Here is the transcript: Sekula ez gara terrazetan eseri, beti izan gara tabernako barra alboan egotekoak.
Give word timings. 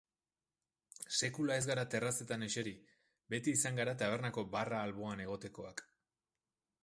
Sekula 1.17 1.57
ez 1.61 1.65
gara 1.71 1.83
terrazetan 1.95 2.45
eseri, 2.47 2.73
beti 3.35 3.55
izan 3.59 3.77
gara 3.81 3.95
tabernako 4.01 4.45
barra 4.57 4.83
alboan 4.87 5.21
egotekoak. 5.29 5.85